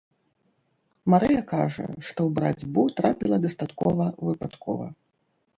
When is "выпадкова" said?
4.31-4.93